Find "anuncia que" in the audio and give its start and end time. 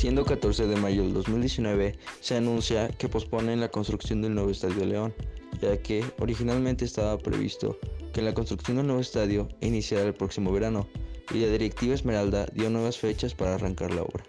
2.34-3.10